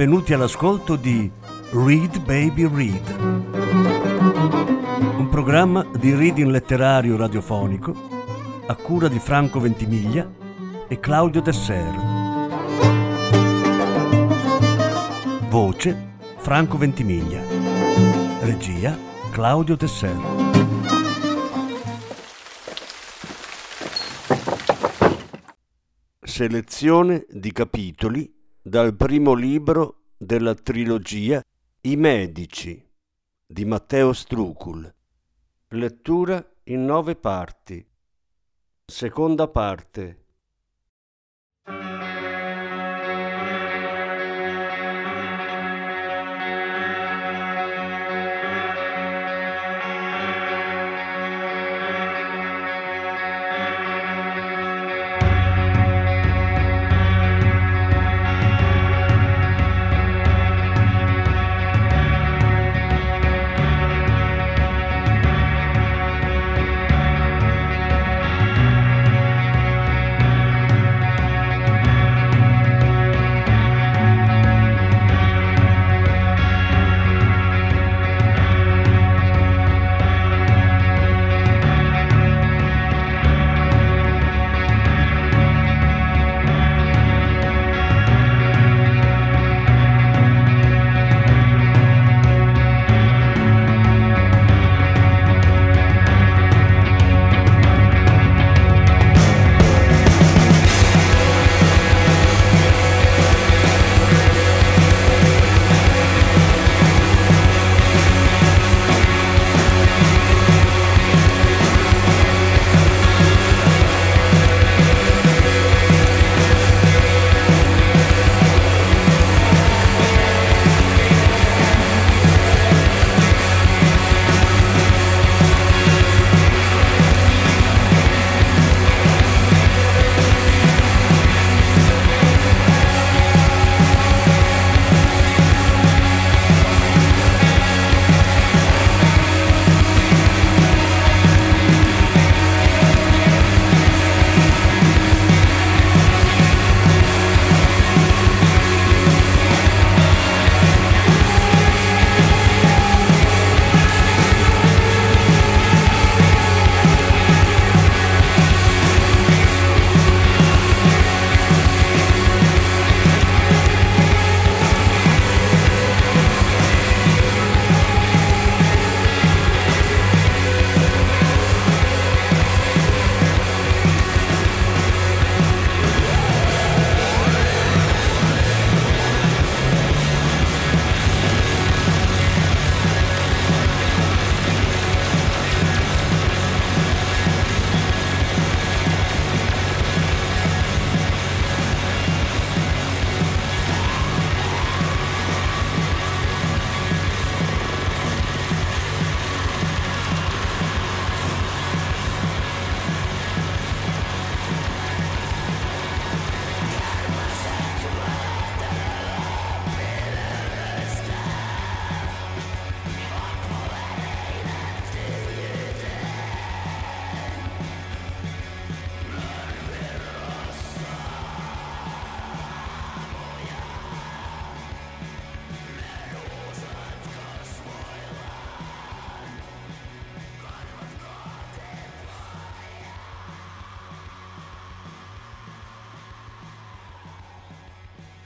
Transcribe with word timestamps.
benvenuti 0.00 0.32
all'ascolto 0.32 0.96
di 0.96 1.30
Read 1.72 2.24
Baby 2.24 2.66
Read, 2.66 3.16
un 5.18 5.28
programma 5.30 5.86
di 5.98 6.14
reading 6.14 6.48
letterario 6.48 7.18
radiofonico 7.18 7.94
a 8.66 8.74
cura 8.76 9.08
di 9.08 9.18
Franco 9.18 9.60
Ventimiglia 9.60 10.26
e 10.88 10.98
Claudio 11.00 11.42
Desser. 11.42 11.94
Voce 15.50 16.14
Franco 16.38 16.78
Ventimiglia. 16.78 17.42
Regia 18.40 18.96
Claudio 19.30 19.76
Desser. 19.76 20.16
Selezione 26.22 27.26
di 27.28 27.52
capitoli 27.52 28.38
dal 28.62 28.94
primo 28.94 29.32
libro 29.32 29.99
della 30.22 30.54
trilogia 30.54 31.42
I 31.80 31.96
Medici 31.96 32.86
di 33.46 33.64
Matteo 33.64 34.12
Strucul. 34.12 34.94
Lettura 35.68 36.46
in 36.64 36.84
nove 36.84 37.16
parti. 37.16 37.82
Seconda 38.84 39.48
parte. 39.48 40.19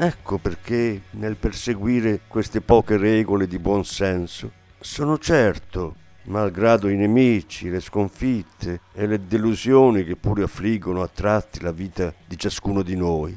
Ecco 0.05 0.37
perché 0.37 1.05
nel 1.13 1.37
perseguire 1.37 2.21
queste 2.29 2.61
poche 2.61 2.99
regole 2.99 3.47
di 3.47 3.59
buon 3.59 3.87
senso 3.87 4.53
sono 4.79 5.17
certo, 5.17 5.95
malgrado 6.25 6.91
i 6.91 6.95
nemici, 6.95 7.71
le 7.71 7.81
sconfitte 7.81 8.81
e 8.93 9.07
le 9.07 9.27
delusioni 9.27 10.05
che 10.05 10.17
pure 10.17 10.43
affliggono 10.43 11.01
a 11.01 11.09
tratti 11.09 11.63
la 11.63 11.73
vita 11.73 12.13
di 12.27 12.37
ciascuno 12.37 12.83
di 12.83 12.97
noi, 12.97 13.35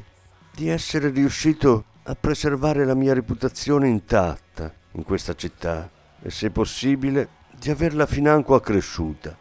di 0.51 0.67
essere 0.67 1.09
riuscito 1.09 1.85
a 2.03 2.15
preservare 2.19 2.83
la 2.83 2.95
mia 2.95 3.13
reputazione 3.13 3.87
intatta 3.87 4.73
in 4.91 5.03
questa 5.03 5.35
città 5.35 5.89
e 6.21 6.29
se 6.29 6.49
possibile 6.49 7.29
di 7.57 7.69
averla 7.69 8.05
financo 8.05 8.55
accresciuta. 8.55 9.37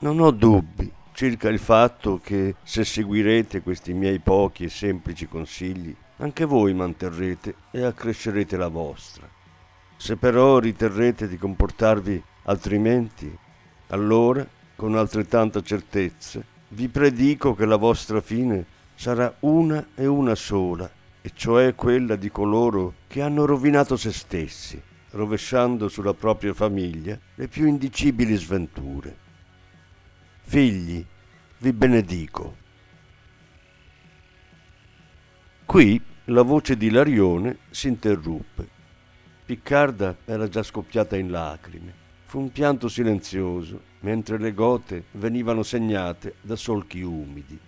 Non 0.00 0.18
ho 0.18 0.32
dubbi 0.32 0.92
circa 1.12 1.48
il 1.48 1.60
fatto 1.60 2.18
che 2.20 2.56
se 2.64 2.84
seguirete 2.84 3.62
questi 3.62 3.92
miei 3.92 4.18
pochi 4.18 4.64
e 4.64 4.70
semplici 4.70 5.28
consigli 5.28 5.94
anche 6.22 6.44
voi 6.44 6.72
manterrete 6.72 7.56
e 7.72 7.82
accrescerete 7.82 8.56
la 8.56 8.68
vostra. 8.68 9.28
Se 9.96 10.16
però 10.16 10.60
riterrete 10.60 11.26
di 11.26 11.36
comportarvi 11.36 12.22
altrimenti, 12.44 13.36
allora, 13.88 14.46
con 14.76 14.96
altrettanta 14.96 15.60
certezza, 15.62 16.40
vi 16.68 16.88
predico 16.88 17.54
che 17.54 17.66
la 17.66 17.76
vostra 17.76 18.20
fine 18.20 18.64
sarà 18.94 19.34
una 19.40 19.88
e 19.96 20.06
una 20.06 20.36
sola, 20.36 20.88
e 21.20 21.32
cioè 21.34 21.74
quella 21.74 22.14
di 22.14 22.30
coloro 22.30 22.94
che 23.08 23.20
hanno 23.20 23.44
rovinato 23.44 23.96
se 23.96 24.12
stessi, 24.12 24.80
rovesciando 25.10 25.88
sulla 25.88 26.14
propria 26.14 26.54
famiglia 26.54 27.18
le 27.34 27.48
più 27.48 27.66
indicibili 27.66 28.36
sventure. 28.36 29.16
Figli, 30.42 31.04
vi 31.58 31.72
benedico. 31.72 32.60
Qui 35.64 36.10
la 36.26 36.42
voce 36.42 36.76
di 36.76 36.88
Larione 36.88 37.58
si 37.70 37.88
interruppe. 37.88 38.68
Piccarda 39.44 40.18
era 40.24 40.48
già 40.48 40.62
scoppiata 40.62 41.16
in 41.16 41.32
lacrime. 41.32 41.92
Fu 42.26 42.38
un 42.38 42.52
pianto 42.52 42.86
silenzioso, 42.86 43.80
mentre 44.00 44.38
le 44.38 44.54
gote 44.54 45.06
venivano 45.12 45.64
segnate 45.64 46.36
da 46.40 46.54
solchi 46.54 47.02
umidi. 47.02 47.58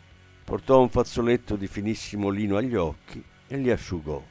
Portò 0.45 0.81
un 0.81 0.89
fazzoletto 0.89 1.57
di 1.57 1.67
finissimo 1.67 2.29
lino 2.29 2.57
agli 2.57 2.77
occhi 2.77 3.23
e 3.49 3.57
li 3.57 3.73
asciugò. 3.73 4.23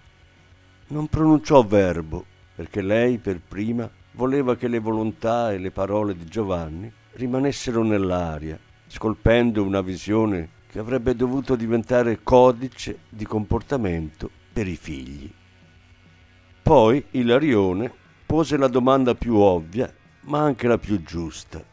Non 0.88 1.08
pronunciò 1.08 1.62
verbo, 1.66 2.24
perché 2.56 2.82
lei 2.82 3.18
per 3.18 3.42
prima 3.46 3.90
voleva 4.12 4.56
che 4.56 4.70
le 4.70 4.80
volontà 4.80 5.52
e 5.52 5.58
le 5.58 5.72
parole 5.72 6.16
di 6.16 6.26
Giovanni 6.26 6.90
rimanessero 7.14 7.84
nell'aria, 7.84 8.58
scolpendo 8.88 9.64
una 9.64 9.82
visione 9.82 10.62
che 10.74 10.80
avrebbe 10.80 11.16
dovuto 11.16 11.56
diventare 11.56 12.24
codice 12.24 13.02
di 13.08 13.28
comportamento 13.28 14.28
per 14.52 14.68
i 14.68 14.76
figli. 14.76 15.32
Poi 16.64 17.06
Ilarione 17.12 17.94
pose 18.26 18.58
la 18.58 18.68
domanda 18.68 19.14
più 19.14 19.36
ovvia, 19.36 19.94
ma 20.22 20.40
anche 20.40 20.68
la 20.68 20.80
più 20.80 21.04
giusta. 21.04 21.64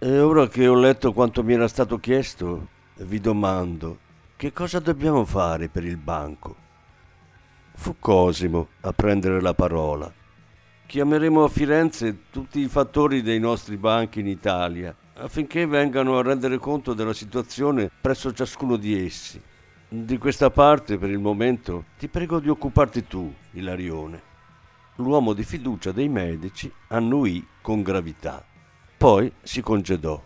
E 0.00 0.18
ora 0.18 0.48
che 0.48 0.66
ho 0.66 0.74
letto 0.74 1.12
quanto 1.12 1.44
mi 1.44 1.52
era 1.52 1.68
stato 1.68 2.00
chiesto, 2.00 2.70
vi 2.96 3.20
domando, 3.20 3.98
che 4.34 4.52
cosa 4.52 4.80
dobbiamo 4.80 5.24
fare 5.24 5.68
per 5.68 5.84
il 5.84 5.96
banco? 5.96 6.56
Fu 7.76 7.94
Cosimo 8.00 8.70
a 8.80 8.92
prendere 8.92 9.40
la 9.40 9.54
parola. 9.54 10.12
Chiameremo 10.86 11.44
a 11.44 11.48
Firenze 11.48 12.22
tutti 12.30 12.58
i 12.58 12.68
fattori 12.68 13.22
dei 13.22 13.38
nostri 13.38 13.76
banchi 13.76 14.18
in 14.18 14.26
Italia 14.26 14.92
affinché 15.18 15.66
vengano 15.66 16.18
a 16.18 16.22
rendere 16.22 16.58
conto 16.58 16.92
della 16.92 17.14
situazione 17.14 17.90
presso 18.00 18.32
ciascuno 18.32 18.76
di 18.76 19.04
essi. 19.04 19.40
Di 19.88 20.18
questa 20.18 20.50
parte, 20.50 20.98
per 20.98 21.10
il 21.10 21.18
momento, 21.18 21.84
ti 21.98 22.08
prego 22.08 22.40
di 22.40 22.48
occuparti 22.48 23.06
tu, 23.06 23.32
Ilarione. 23.52 24.34
L'uomo 24.96 25.32
di 25.32 25.44
fiducia 25.44 25.92
dei 25.92 26.08
medici 26.08 26.70
annuì 26.88 27.46
con 27.60 27.82
gravità. 27.82 28.44
Poi 28.96 29.30
si 29.42 29.60
congedò. 29.60 30.22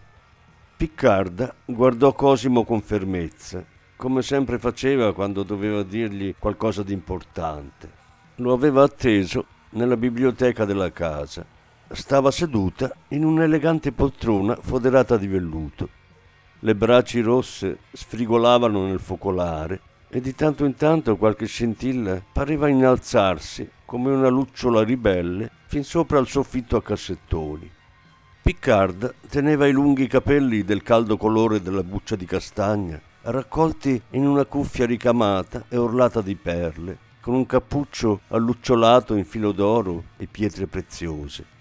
Piccarda 0.76 1.54
guardò 1.66 2.14
Cosimo 2.14 2.64
con 2.64 2.80
fermezza, 2.80 3.64
come 3.96 4.22
sempre 4.22 4.58
faceva 4.58 5.12
quando 5.12 5.42
doveva 5.42 5.82
dirgli 5.82 6.34
qualcosa 6.38 6.82
di 6.82 6.94
importante. 6.94 7.98
Lo 8.36 8.54
aveva 8.54 8.82
atteso 8.82 9.44
nella 9.70 9.96
biblioteca 9.96 10.64
della 10.64 10.90
casa 10.90 11.44
stava 11.92 12.30
seduta 12.30 12.94
in 13.08 13.24
un'elegante 13.24 13.90
poltrona 13.90 14.54
foderata 14.54 15.16
di 15.16 15.26
velluto. 15.26 15.88
Le 16.60 16.74
braci 16.74 17.20
rosse 17.20 17.78
sfrigolavano 17.92 18.86
nel 18.86 19.00
focolare 19.00 19.80
e 20.08 20.20
di 20.20 20.34
tanto 20.34 20.64
in 20.64 20.74
tanto 20.74 21.16
qualche 21.16 21.46
scintilla 21.46 22.22
pareva 22.32 22.68
innalzarsi 22.68 23.68
come 23.84 24.12
una 24.12 24.28
lucciola 24.28 24.82
ribelle 24.82 25.50
fin 25.66 25.82
sopra 25.82 26.18
il 26.18 26.28
soffitto 26.28 26.76
a 26.76 26.82
cassettoni. 26.82 27.70
Picard 28.42 29.14
teneva 29.28 29.66
i 29.66 29.72
lunghi 29.72 30.06
capelli 30.06 30.64
del 30.64 30.82
caldo 30.82 31.16
colore 31.16 31.60
della 31.60 31.82
buccia 31.82 32.16
di 32.16 32.24
castagna, 32.24 33.00
raccolti 33.22 34.00
in 34.10 34.26
una 34.26 34.44
cuffia 34.44 34.86
ricamata 34.86 35.64
e 35.68 35.76
orlata 35.76 36.20
di 36.20 36.36
perle, 36.36 36.98
con 37.20 37.34
un 37.34 37.46
cappuccio 37.46 38.20
allucciolato 38.28 39.14
in 39.14 39.24
filo 39.24 39.52
d'oro 39.52 40.04
e 40.16 40.26
pietre 40.26 40.66
preziose. 40.66 41.58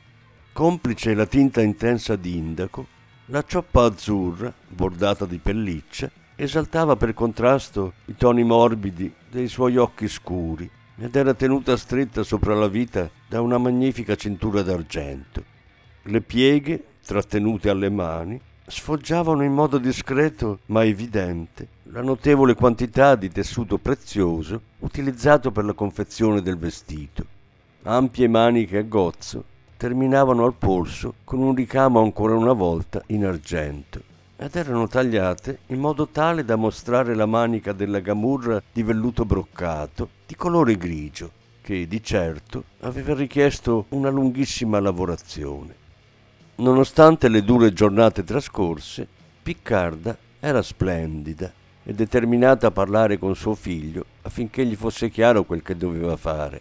Complice 0.60 1.14
la 1.14 1.26
tinta 1.26 1.62
intensa 1.62 2.18
di 2.18 2.36
indaco, 2.36 2.86
la 3.28 3.46
cioppa 3.48 3.86
azzurra, 3.86 4.54
bordata 4.68 5.26
di 5.26 5.38
pelliccia, 5.38 6.12
esaltava 6.36 6.98
per 6.98 7.14
contrasto 7.14 7.94
i 8.08 8.16
toni 8.18 8.44
morbidi 8.44 9.10
dei 9.32 9.48
suoi 9.48 9.78
occhi 9.78 10.10
scuri 10.10 10.70
ed 10.98 11.16
era 11.16 11.34
tenuta 11.34 11.78
stretta 11.78 12.24
sopra 12.24 12.56
la 12.56 12.68
vita 12.68 13.10
da 13.26 13.40
una 13.40 13.58
magnifica 13.58 14.18
cintura 14.18 14.62
d'argento. 14.62 15.46
Le 16.02 16.20
pieghe, 16.20 16.84
trattenute 17.06 17.70
alle 17.70 17.90
mani, 17.90 18.38
sfoggiavano 18.68 19.44
in 19.44 19.54
modo 19.54 19.78
discreto 19.78 20.60
ma 20.66 20.84
evidente 20.84 21.70
la 21.84 22.02
notevole 22.02 22.54
quantità 22.54 23.16
di 23.16 23.30
tessuto 23.30 23.78
prezioso 23.78 24.62
utilizzato 24.80 25.52
per 25.52 25.64
la 25.64 25.72
confezione 25.72 26.42
del 26.42 26.58
vestito. 26.58 27.26
Ampie 27.84 28.28
maniche 28.28 28.80
a 28.80 28.84
gozzo 28.84 29.56
terminavano 29.80 30.44
al 30.44 30.56
polso 30.56 31.14
con 31.24 31.40
un 31.40 31.56
ricamo 31.56 32.02
ancora 32.02 32.36
una 32.36 32.52
volta 32.52 33.02
in 33.08 33.26
argento 33.26 34.02
ed 34.36 34.54
erano 34.58 34.90
tagliate 34.90 35.60
in 35.68 35.80
modo 35.80 36.10
tale 36.10 36.44
da 36.44 36.58
mostrare 36.58 37.16
la 37.16 37.26
manica 37.26 37.72
della 37.72 38.02
gamurra 38.02 38.62
di 38.74 38.84
velluto 38.84 39.24
broccato 39.24 40.10
di 40.26 40.36
colore 40.36 40.76
grigio, 40.76 41.32
che 41.62 41.88
di 41.88 42.04
certo 42.04 42.66
aveva 42.82 43.14
richiesto 43.14 43.86
una 43.90 44.10
lunghissima 44.10 44.82
lavorazione. 44.82 45.74
Nonostante 46.56 47.30
le 47.30 47.42
dure 47.42 47.72
giornate 47.72 48.26
trascorse, 48.26 49.08
Piccarda 49.42 50.18
era 50.42 50.62
splendida 50.62 51.54
e 51.86 51.94
determinata 51.94 52.68
a 52.68 52.72
parlare 52.72 53.18
con 53.18 53.34
suo 53.34 53.56
figlio 53.56 54.04
affinché 54.24 54.66
gli 54.66 54.76
fosse 54.76 55.10
chiaro 55.10 55.46
quel 55.46 55.62
che 55.62 55.78
doveva 55.78 56.18
fare. 56.18 56.60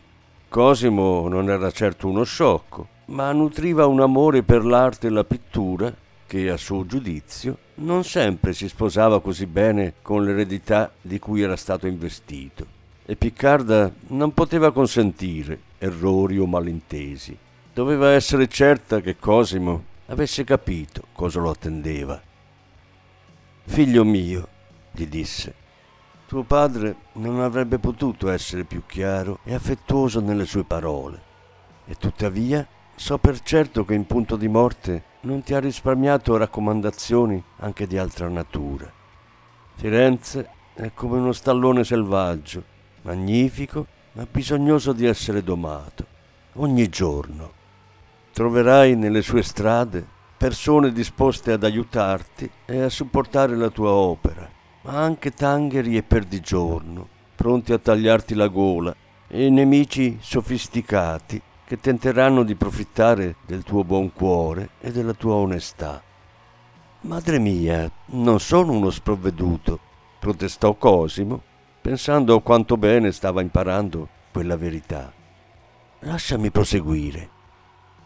Cosimo 0.49 1.26
non 1.26 1.50
era 1.50 1.73
certo 1.73 2.06
uno 2.06 2.23
sciocco, 2.23 2.97
ma 3.09 3.33
nutriva 3.33 3.87
un 3.87 4.01
amore 4.01 4.43
per 4.43 4.65
l'arte 4.65 5.07
e 5.07 5.11
la 5.11 5.25
pittura 5.25 5.95
che, 6.27 6.51
a 6.51 6.57
suo 6.59 6.85
giudizio, 6.85 7.57
non 7.77 8.05
sempre 8.05 8.53
si 8.53 8.69
sposava 8.69 9.21
così 9.21 9.47
bene 9.47 9.95
con 10.03 10.25
l'eredità 10.25 10.93
di 11.01 11.19
cui 11.19 11.41
era 11.41 11.57
stato 11.57 11.87
investito. 11.87 12.67
E 13.07 13.17
Piccarda 13.17 13.91
non 14.09 14.35
poteva 14.35 14.73
consentire 14.73 15.61
errori 15.79 16.39
o 16.39 16.47
malintesi. 16.47 17.37
Doveva 17.73 18.11
essere 18.11 18.49
certa 18.49 19.01
che 19.01 19.17
Cosimo 19.17 19.85
avesse 20.07 20.45
capito 20.45 21.05
cosa 21.13 21.41
lo 21.41 21.51
attendeva. 21.51 22.21
Figlio 23.65 24.05
mio, 24.05 24.49
gli 24.93 25.07
disse, 25.07 25.55
tuo 26.27 26.43
padre 26.43 26.97
non 27.15 27.41
avrebbe 27.41 27.79
potuto 27.79 28.29
essere 28.29 28.65
più 28.65 28.83
chiaro 28.85 29.39
e 29.45 29.55
affettuoso 29.55 30.21
nelle 30.21 30.45
sue 30.45 30.65
parole. 30.65 31.23
E 31.87 31.95
tuttavia 31.95 32.67
So 32.99 33.17
per 33.17 33.41
certo 33.43 33.85
che 33.85 33.95
in 33.95 34.06
punto 34.06 34.35
di 34.35 34.49
morte 34.49 35.05
non 35.21 35.45
ti 35.45 35.55
ha 35.55 35.61
risparmiato 35.61 36.37
raccomandazioni 36.37 37.40
anche 37.59 37.87
di 37.87 37.97
altra 37.97 38.26
natura. 38.26 38.93
Firenze 39.76 40.49
è 40.75 40.90
come 40.95 41.19
uno 41.19 41.31
stallone 41.31 41.85
selvaggio, 41.85 42.64
magnifico, 43.02 43.87
ma 44.14 44.26
bisognoso 44.28 44.93
di 44.93 45.07
essere 45.07 45.45
domato, 45.45 46.07
ogni 46.55 46.88
giorno. 46.88 47.52
Troverai 48.33 48.97
nelle 48.97 49.23
sue 49.23 49.45
strade 49.45 50.05
persone 50.37 50.90
disposte 50.90 51.52
ad 51.52 51.62
aiutarti 51.62 52.50
e 52.67 52.81
a 52.81 52.88
supportare 52.88 53.55
la 53.55 53.71
tua 53.71 53.90
opera, 53.90 54.50
ma 54.83 55.00
anche 55.00 55.31
tangheri 55.31 55.97
e 55.97 56.02
perdigiorno, 56.02 57.07
pronti 57.37 57.73
a 57.73 57.78
tagliarti 57.78 58.35
la 58.35 58.49
gola, 58.49 58.95
e 59.28 59.50
nemici 59.50 60.19
sofisticati 60.21 61.40
che 61.69 61.79
tenteranno 61.79 62.45
di 62.45 62.55
profittare 62.55 63.37
del 63.45 63.63
tuo 63.63 63.85
buon 63.85 64.11
cuore 64.15 64.71
e 64.81 64.91
della 64.91 65.13
tua 65.13 65.35
onestà. 65.35 66.03
Madre 67.01 67.39
mia, 67.39 67.93
non 68.07 68.41
sono 68.41 68.73
uno 68.73 68.89
sprovveduto, 68.89 69.79
protestò 70.19 70.73
Cosimo, 70.73 71.43
pensando 71.83 72.35
a 72.35 72.41
quanto 72.41 72.79
bene 72.79 73.13
stava 73.13 73.43
imparando 73.43 74.09
quella 74.33 74.57
verità. 74.57 75.13
Lasciami 75.99 76.51
proseguire. 76.51 77.29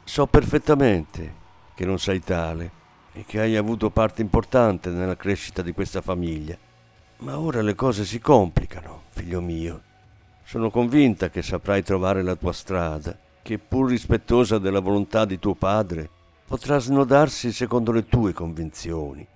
So 0.03 0.27
perfettamente 0.27 1.35
che 1.77 1.85
non 1.85 2.01
sei 2.01 2.19
tale 2.19 2.69
e 3.13 3.25
che 3.25 3.39
hai 3.39 3.55
avuto 3.55 3.91
parte 3.91 4.23
importante 4.23 4.91
nella 4.91 5.15
crescita 5.15 5.63
di 5.63 5.71
questa 5.71 6.01
famiglia. 6.01 6.59
Ma 7.19 7.39
ora 7.39 7.63
le 7.63 7.77
cose 7.77 8.05
si 8.05 8.19
complicano, 8.19 9.03
figlio 9.11 9.41
mio. 9.41 9.83
Sono 10.43 10.69
convinta 10.69 11.31
che 11.31 11.43
saprai 11.43 11.85
trovare 11.85 12.25
la 12.25 12.35
tua 12.35 12.53
strada 12.53 13.17
che 13.43 13.59
pur 13.59 13.91
rispettosa 13.91 14.59
della 14.59 14.81
volontà 14.81 15.25
di 15.25 15.39
tuo 15.39 15.55
padre, 15.55 16.09
potrà 16.47 16.79
snodarsi 16.79 17.53
secondo 17.53 17.93
le 17.93 18.07
tue 18.07 18.33
convinzioni. 18.33 19.27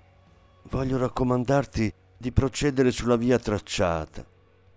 Voglio 0.71 0.99
raccomandarti 0.99 1.93
di 2.17 2.33
procedere 2.33 2.91
sulla 2.91 3.17
via 3.17 3.39
tracciata 3.39 4.25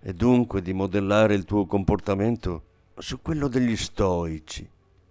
e 0.02 0.14
dunque 0.14 0.62
di 0.62 0.74
modellare 0.74 1.34
il 1.34 1.46
tuo 1.46 1.66
comportamento 1.66 2.64
su 2.98 3.22
quello 3.22 3.48
degli 3.48 3.76
stoici, 3.76 4.68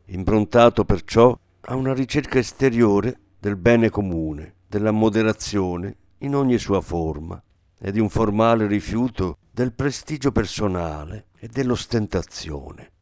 improntato 0.06 0.84
perciò 0.84 1.38
a 1.60 1.75
una 1.75 1.94
ricerca 1.94 2.38
esteriore 2.38 3.18
del 3.38 3.56
bene 3.56 3.90
comune, 3.90 4.54
della 4.66 4.90
moderazione 4.90 5.96
in 6.18 6.34
ogni 6.34 6.58
sua 6.58 6.80
forma 6.80 7.42
e 7.78 7.92
di 7.92 8.00
un 8.00 8.08
formale 8.08 8.66
rifiuto 8.66 9.38
del 9.50 9.72
prestigio 9.72 10.32
personale 10.32 11.26
e 11.38 11.48
dell'ostentazione. 11.48 12.92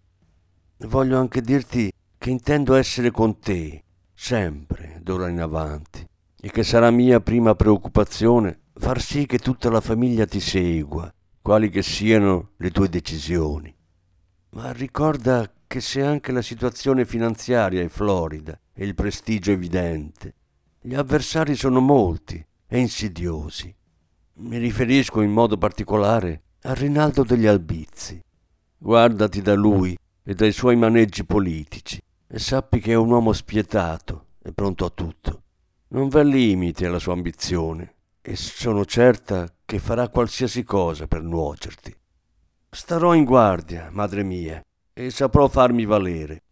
Voglio 0.81 1.19
anche 1.19 1.41
dirti 1.41 1.91
che 2.19 2.29
intendo 2.31 2.75
essere 2.75 3.11
con 3.11 3.39
te, 3.39 3.83
sempre, 4.13 5.01
d'ora 5.03 5.29
in 5.29 5.41
avanti, 5.41 6.07
e 6.39 6.51
che 6.51 6.63
sarà 6.65 6.91
mia 6.91 7.19
prima 7.21 7.55
preoccupazione 7.55 8.61
far 8.75 9.01
sì 9.01 9.25
che 9.25 9.39
tutta 9.39 9.71
la 9.71 9.81
famiglia 9.81 10.27
ti 10.27 10.39
segua, 10.39 11.11
quali 11.41 11.71
che 11.71 11.83
siano 11.83 12.51
le 12.59 12.71
tue 12.71 12.91
decisioni. 12.91 13.75
Ma 14.51 14.71
ricorda 14.73 15.51
che 15.67 15.81
se 15.81 16.03
anche 16.03 16.31
la 16.31 16.43
situazione 16.43 17.07
finanziaria 17.07 17.83
è 17.83 17.89
florida 17.89 18.59
e 18.75 18.85
il 18.85 18.95
prestigio 18.95 19.53
evidente, 19.53 20.35
gli 20.83 20.95
avversari 20.95 21.55
sono 21.57 21.81
molti 21.81 22.45
e 22.67 22.79
insidiosi. 22.79 23.75
Mi 24.35 24.59
riferisco 24.59 25.23
in 25.23 25.31
modo 25.31 25.57
particolare 25.57 26.43
a 26.63 26.75
Rinaldo 26.75 27.25
degli 27.25 27.47
Albizzi. 27.47 28.23
Guardati 28.77 29.41
da 29.41 29.55
lui 29.55 29.97
e 30.29 30.35
dai 30.35 30.51
suoi 30.51 30.75
maneggi 30.75 31.25
politici 31.25 32.03
e 32.27 32.39
sappi 32.41 32.81
che 32.81 32.91
è 32.91 32.97
un 32.97 33.11
uomo 33.13 33.33
spietato 33.33 34.31
e 34.43 34.53
pronto 34.53 34.85
a 34.85 34.91
tutto. 34.91 35.43
Non 35.89 36.09
v'è 36.09 36.25
limite 36.25 36.85
alla 36.85 36.99
sua 36.99 37.13
ambizione 37.13 37.95
e 38.21 38.35
sono 38.35 38.85
certa 38.85 39.49
che 39.65 39.79
farà 39.79 40.09
qualsiasi 40.09 40.65
cosa 40.65 41.07
per 41.07 41.23
nuocerti. 41.23 41.97
Starò 42.69 43.15
in 43.15 43.23
guardia, 43.23 43.89
madre 43.93 44.25
mia, 44.25 44.61
e 44.93 45.11
saprò 45.11 45.47
farmi 45.47 45.85
valere. 45.85 46.43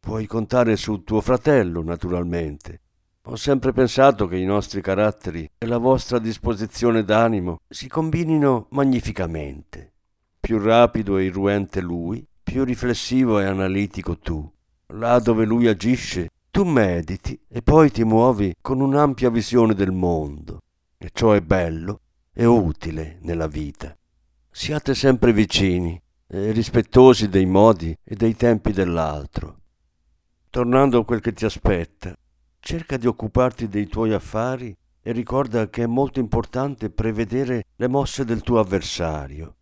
Puoi 0.00 0.26
contare 0.26 0.76
su 0.76 1.04
tuo 1.04 1.20
fratello, 1.20 1.84
naturalmente. 1.84 2.80
Ho 3.26 3.36
sempre 3.36 3.72
pensato 3.72 4.26
che 4.26 4.36
i 4.36 4.44
nostri 4.44 4.82
caratteri 4.82 5.48
e 5.56 5.66
la 5.66 5.78
vostra 5.78 6.18
disposizione 6.18 7.04
d'animo 7.04 7.60
si 7.68 7.88
combinino 7.88 8.66
magnificamente. 8.70 9.92
Più 10.40 10.58
rapido 10.58 11.18
e 11.18 11.24
irruente 11.24 11.80
lui, 11.80 12.26
più 12.52 12.64
riflessivo 12.64 13.40
e 13.40 13.46
analitico 13.46 14.18
tu. 14.18 14.46
Là 14.88 15.18
dove 15.20 15.46
lui 15.46 15.68
agisce, 15.68 16.28
tu 16.50 16.64
mediti 16.64 17.40
e 17.48 17.62
poi 17.62 17.90
ti 17.90 18.04
muovi 18.04 18.54
con 18.60 18.82
un'ampia 18.82 19.30
visione 19.30 19.72
del 19.72 19.90
mondo. 19.90 20.58
E 20.98 21.08
ciò 21.14 21.32
è 21.32 21.40
bello 21.40 22.00
e 22.30 22.44
utile 22.44 23.16
nella 23.22 23.46
vita. 23.46 23.96
Siate 24.50 24.94
sempre 24.94 25.32
vicini 25.32 25.98
e 26.26 26.50
rispettosi 26.50 27.30
dei 27.30 27.46
modi 27.46 27.96
e 28.04 28.14
dei 28.16 28.36
tempi 28.36 28.72
dell'altro. 28.72 29.60
Tornando 30.50 30.98
a 30.98 31.04
quel 31.06 31.22
che 31.22 31.32
ti 31.32 31.46
aspetta, 31.46 32.14
cerca 32.60 32.98
di 32.98 33.06
occuparti 33.06 33.66
dei 33.66 33.86
tuoi 33.86 34.12
affari 34.12 34.76
e 35.00 35.12
ricorda 35.12 35.70
che 35.70 35.84
è 35.84 35.86
molto 35.86 36.20
importante 36.20 36.90
prevedere 36.90 37.64
le 37.76 37.88
mosse 37.88 38.26
del 38.26 38.42
tuo 38.42 38.58
avversario. 38.58 39.56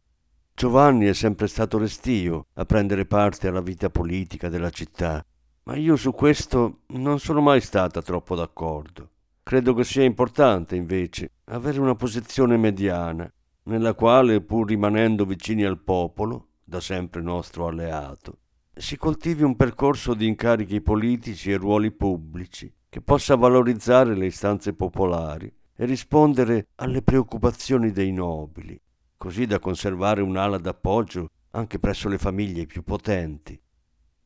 Giovanni 0.60 1.06
è 1.06 1.14
sempre 1.14 1.46
stato 1.46 1.78
restio 1.78 2.48
a 2.52 2.66
prendere 2.66 3.06
parte 3.06 3.48
alla 3.48 3.62
vita 3.62 3.88
politica 3.88 4.50
della 4.50 4.68
città, 4.68 5.24
ma 5.62 5.74
io 5.74 5.96
su 5.96 6.12
questo 6.12 6.80
non 6.88 7.18
sono 7.18 7.40
mai 7.40 7.62
stata 7.62 8.02
troppo 8.02 8.34
d'accordo. 8.34 9.08
Credo 9.42 9.72
che 9.72 9.84
sia 9.84 10.04
importante, 10.04 10.76
invece, 10.76 11.30
avere 11.44 11.80
una 11.80 11.94
posizione 11.94 12.58
mediana, 12.58 13.26
nella 13.62 13.94
quale, 13.94 14.42
pur 14.42 14.68
rimanendo 14.68 15.24
vicini 15.24 15.64
al 15.64 15.80
popolo, 15.80 16.48
da 16.62 16.80
sempre 16.80 17.22
nostro 17.22 17.66
alleato, 17.66 18.40
si 18.74 18.98
coltivi 18.98 19.42
un 19.42 19.56
percorso 19.56 20.12
di 20.12 20.26
incarichi 20.26 20.82
politici 20.82 21.50
e 21.50 21.56
ruoli 21.56 21.90
pubblici 21.90 22.70
che 22.90 23.00
possa 23.00 23.34
valorizzare 23.34 24.14
le 24.14 24.26
istanze 24.26 24.74
popolari 24.74 25.50
e 25.74 25.86
rispondere 25.86 26.66
alle 26.74 27.00
preoccupazioni 27.00 27.92
dei 27.92 28.12
nobili, 28.12 28.78
così 29.20 29.44
da 29.44 29.58
conservare 29.58 30.22
un'ala 30.22 30.56
d'appoggio 30.56 31.28
anche 31.50 31.78
presso 31.78 32.08
le 32.08 32.16
famiglie 32.16 32.64
più 32.64 32.82
potenti. 32.82 33.60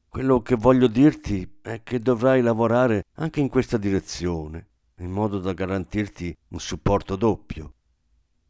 Quello 0.08 0.40
che 0.40 0.54
voglio 0.54 0.86
dirti 0.86 1.58
è 1.62 1.82
che 1.82 1.98
dovrai 1.98 2.40
lavorare 2.42 3.06
anche 3.14 3.40
in 3.40 3.48
questa 3.48 3.76
direzione 3.76 4.68
in 4.98 5.10
modo 5.10 5.40
da 5.40 5.52
garantirti 5.52 6.32
un 6.50 6.60
supporto 6.60 7.16
doppio. 7.16 7.72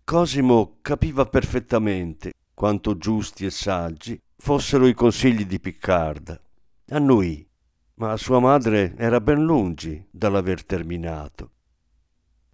Cosimo 0.05 0.81
capiva 0.83 1.25
perfettamente 1.25 2.35
quanto 2.53 2.99
giusti 2.99 3.47
e 3.47 3.51
saggi 3.51 4.21
fossero 4.37 4.87
i 4.87 4.93
consigli 4.93 5.47
di 5.47 5.59
Piccarda. 5.59 6.39
Annuì, 6.91 7.49
ma 7.95 8.19
sua 8.19 8.39
madre 8.39 8.95
era 8.99 9.19
ben 9.19 9.43
lungi 9.43 10.07
dall'aver 10.11 10.63
terminato. 10.63 11.53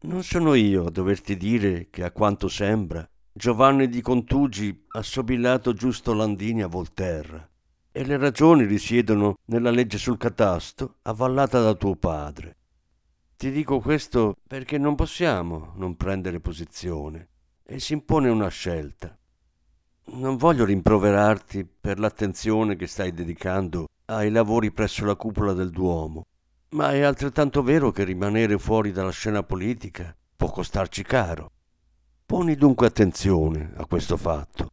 Non 0.02 0.22
sono 0.22 0.54
io 0.54 0.86
a 0.86 0.90
doverti 0.92 1.36
dire 1.36 1.88
che 1.90 2.04
a 2.04 2.12
quanto 2.12 2.46
sembra 2.46 3.04
Giovanni 3.40 3.88
di 3.88 4.02
Contugi 4.02 4.84
ha 4.88 5.00
sobillato 5.00 5.72
giusto 5.72 6.12
Landini 6.12 6.62
a 6.62 6.66
Volterra 6.66 7.48
e 7.90 8.04
le 8.04 8.18
ragioni 8.18 8.66
risiedono 8.66 9.38
nella 9.46 9.70
legge 9.70 9.96
sul 9.96 10.18
catasto 10.18 10.96
avvallata 11.04 11.58
da 11.62 11.72
tuo 11.72 11.96
padre. 11.96 12.58
Ti 13.38 13.50
dico 13.50 13.80
questo 13.80 14.36
perché 14.46 14.76
non 14.76 14.94
possiamo 14.94 15.72
non 15.76 15.96
prendere 15.96 16.38
posizione 16.38 17.28
e 17.64 17.80
si 17.80 17.94
impone 17.94 18.28
una 18.28 18.48
scelta. 18.48 19.16
Non 20.08 20.36
voglio 20.36 20.66
rimproverarti 20.66 21.66
per 21.80 21.98
l'attenzione 21.98 22.76
che 22.76 22.86
stai 22.86 23.14
dedicando 23.14 23.86
ai 24.04 24.30
lavori 24.30 24.70
presso 24.70 25.06
la 25.06 25.14
cupola 25.14 25.54
del 25.54 25.70
Duomo, 25.70 26.26
ma 26.72 26.92
è 26.92 27.00
altrettanto 27.00 27.62
vero 27.62 27.90
che 27.90 28.04
rimanere 28.04 28.58
fuori 28.58 28.92
dalla 28.92 29.08
scena 29.08 29.42
politica 29.42 30.14
può 30.36 30.50
costarci 30.50 31.02
caro. 31.04 31.52
Poni 32.30 32.54
dunque 32.54 32.86
attenzione 32.86 33.72
a 33.74 33.86
questo 33.86 34.16
fatto. 34.16 34.70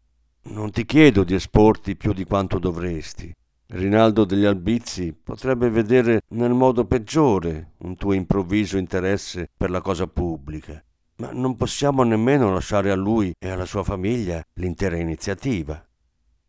Non 0.50 0.70
ti 0.70 0.86
chiedo 0.86 1.24
di 1.24 1.34
esporti 1.34 1.96
più 1.96 2.14
di 2.14 2.24
quanto 2.24 2.60
dovresti, 2.60 3.34
Rinaldo 3.70 4.26
degli 4.26 4.46
Albizzi 4.46 5.12
potrebbe 5.12 5.72
vedere 5.72 6.22
nel 6.34 6.54
modo 6.54 6.86
peggiore 6.86 7.72
un 7.80 7.96
tuo 7.96 8.14
improvviso 8.14 8.78
interesse 8.78 9.50
per 9.58 9.72
la 9.72 9.82
cosa 9.82 10.06
pubblica, 10.06 10.80
ma 11.16 11.32
non 11.32 11.56
possiamo 11.56 12.04
nemmeno 12.04 12.54
lasciare 12.54 12.92
a 12.92 12.96
lui 12.96 13.34
e 13.40 13.50
alla 13.50 13.66
sua 13.66 13.82
famiglia 13.82 14.40
l'intera 14.60 14.98
iniziativa. 14.98 15.84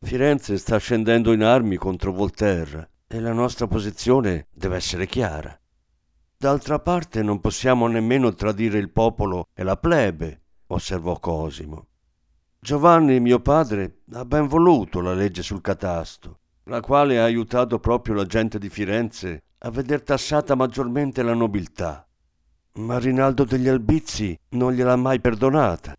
Firenze 0.00 0.58
sta 0.58 0.76
scendendo 0.76 1.32
in 1.32 1.42
armi 1.42 1.76
contro 1.76 2.12
Volterra 2.12 2.86
e 3.06 3.18
la 3.18 3.32
nostra 3.32 3.66
posizione 3.66 4.48
deve 4.52 4.76
essere 4.76 5.06
chiara. 5.06 5.58
D'altra 6.36 6.78
parte 6.80 7.22
non 7.22 7.40
possiamo 7.40 7.86
nemmeno 7.86 8.34
tradire 8.34 8.76
il 8.76 8.90
popolo 8.90 9.46
e 9.54 9.62
la 9.62 9.78
plebe, 9.78 10.42
osservò 10.68 11.18
Cosimo. 11.18 11.86
Giovanni, 12.58 13.20
mio 13.20 13.40
padre, 13.40 14.02
ha 14.12 14.24
ben 14.24 14.46
voluto 14.46 15.00
la 15.00 15.12
legge 15.12 15.42
sul 15.42 15.60
catasto 15.60 16.38
la 16.68 16.80
quale 16.80 17.18
ha 17.18 17.24
aiutato 17.24 17.78
proprio 17.78 18.14
la 18.14 18.24
gente 18.24 18.58
di 18.58 18.68
Firenze 18.68 19.42
a 19.58 19.70
veder 19.70 20.02
tassata 20.02 20.54
maggiormente 20.54 21.22
la 21.22 21.34
nobiltà. 21.34 22.06
Ma 22.74 22.98
Rinaldo 22.98 23.44
degli 23.44 23.68
Albizzi 23.68 24.38
non 24.50 24.72
gliel'ha 24.72 24.96
mai 24.96 25.20
perdonata. 25.20 25.96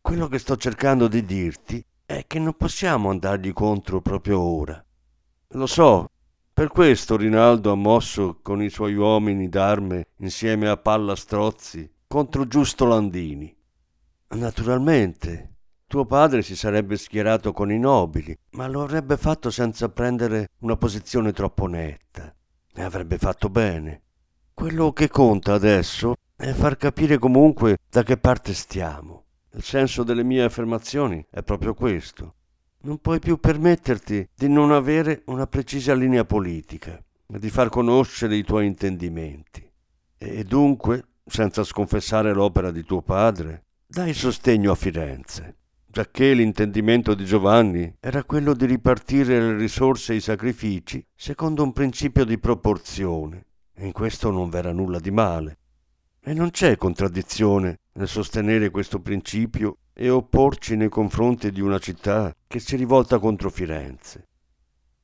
Quello 0.00 0.26
che 0.26 0.38
sto 0.38 0.56
cercando 0.56 1.06
di 1.06 1.24
dirti 1.24 1.84
è 2.04 2.24
che 2.26 2.38
non 2.38 2.54
possiamo 2.54 3.10
andargli 3.10 3.52
contro 3.52 4.00
proprio 4.00 4.40
ora. 4.40 4.82
Lo 5.52 5.66
so, 5.66 6.08
per 6.52 6.68
questo 6.68 7.16
Rinaldo 7.16 7.70
ha 7.70 7.76
mosso 7.76 8.38
con 8.42 8.62
i 8.62 8.70
suoi 8.70 8.94
uomini 8.94 9.48
d'arme 9.48 10.08
insieme 10.16 10.68
a 10.68 10.76
Palla 10.78 11.14
Strozzi 11.14 11.88
contro 12.06 12.48
Giusto 12.48 12.86
Landini. 12.86 13.54
Naturalmente, 14.30 15.54
tuo 15.86 16.04
padre 16.04 16.42
si 16.42 16.54
sarebbe 16.54 16.96
schierato 16.96 17.52
con 17.52 17.72
i 17.72 17.78
nobili, 17.78 18.36
ma 18.50 18.68
lo 18.68 18.82
avrebbe 18.82 19.16
fatto 19.16 19.50
senza 19.50 19.88
prendere 19.88 20.50
una 20.58 20.76
posizione 20.76 21.32
troppo 21.32 21.66
netta. 21.66 22.34
E 22.74 22.82
avrebbe 22.82 23.16
fatto 23.16 23.48
bene. 23.48 24.02
Quello 24.52 24.92
che 24.92 25.08
conta 25.08 25.54
adesso 25.54 26.14
è 26.36 26.52
far 26.52 26.76
capire 26.76 27.18
comunque 27.18 27.78
da 27.88 28.02
che 28.02 28.18
parte 28.18 28.52
stiamo. 28.52 29.24
Il 29.52 29.62
senso 29.62 30.02
delle 30.02 30.22
mie 30.22 30.42
affermazioni 30.42 31.24
è 31.30 31.42
proprio 31.42 31.72
questo. 31.72 32.34
Non 32.82 32.98
puoi 32.98 33.18
più 33.18 33.38
permetterti 33.38 34.28
di 34.34 34.48
non 34.48 34.72
avere 34.72 35.22
una 35.26 35.46
precisa 35.46 35.94
linea 35.94 36.24
politica 36.24 37.02
di 37.26 37.50
far 37.50 37.70
conoscere 37.70 38.36
i 38.36 38.44
tuoi 38.44 38.66
intendimenti. 38.66 39.66
E 40.16 40.44
dunque, 40.44 41.04
senza 41.24 41.64
sconfessare 41.64 42.32
l'opera 42.32 42.70
di 42.70 42.84
tuo 42.84 43.02
padre, 43.02 43.64
dai 43.90 44.12
sostegno 44.12 44.72
a 44.72 44.74
Firenze 44.74 45.56
giacché 45.90 46.34
l'intendimento 46.34 47.14
di 47.14 47.24
Giovanni 47.24 47.96
era 47.98 48.22
quello 48.22 48.54
di 48.54 48.66
ripartire 48.66 49.40
le 49.40 49.56
risorse 49.56 50.12
e 50.12 50.16
i 50.16 50.20
sacrifici 50.20 51.04
secondo 51.12 51.62
un 51.62 51.72
principio 51.72 52.24
di 52.24 52.38
proporzione, 52.38 53.46
e 53.74 53.86
in 53.86 53.92
questo 53.92 54.30
non 54.30 54.50
v'era 54.50 54.72
nulla 54.72 55.00
di 55.00 55.10
male. 55.10 55.58
E 56.20 56.34
non 56.34 56.50
c'è 56.50 56.76
contraddizione 56.76 57.80
nel 57.94 58.06
sostenere 58.06 58.70
questo 58.70 59.00
principio 59.00 59.78
e 59.94 60.10
opporci 60.10 60.76
nei 60.76 60.90
confronti 60.90 61.50
di 61.50 61.60
una 61.60 61.78
città 61.78 62.32
che 62.46 62.60
si 62.60 62.76
rivolta 62.76 63.18
contro 63.18 63.50
Firenze. 63.50 64.28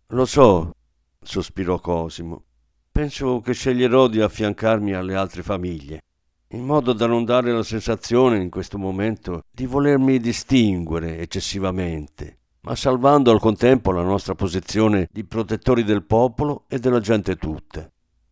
Lo 0.09 0.27
so, 0.27 0.75
sospirò 1.21 1.81
Cosimo. 1.81 2.45
Penso 2.93 3.41
che 3.41 3.55
sceglierò 3.55 4.07
di 4.07 4.21
affiancarmi 4.21 4.93
alle 4.93 5.17
altre 5.17 5.43
famiglie 5.43 6.04
in 6.55 6.65
modo 6.65 6.93
da 6.93 7.07
non 7.07 7.25
dare 7.25 7.53
la 7.53 7.65
sensazione 7.65 8.39
in 8.39 8.49
questo 8.49 8.79
momento 8.79 9.43
di 9.51 9.67
volermi 9.67 10.21
distinguere 10.21 11.19
eccessivamente, 11.19 12.39
ma 12.61 12.77
salvando 12.77 13.33
al 13.33 13.41
contempo 13.41 13.91
la 13.91 14.03
nostra 14.03 14.35
posizione 14.35 15.09
di 15.11 15.25
protettori 15.25 15.83
del 15.83 16.05
popolo 16.05 16.65
e 16.69 16.79
della 16.79 17.01
gente 17.01 17.37
tutta. 17.37 17.91